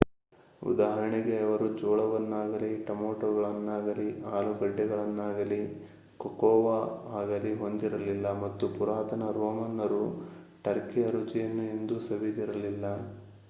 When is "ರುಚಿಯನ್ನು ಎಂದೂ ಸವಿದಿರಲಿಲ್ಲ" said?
11.11-12.85